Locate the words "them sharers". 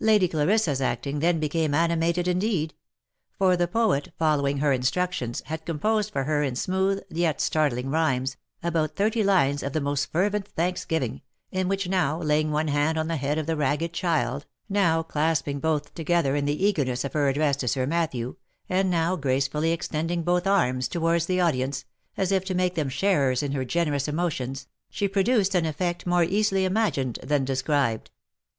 22.74-23.42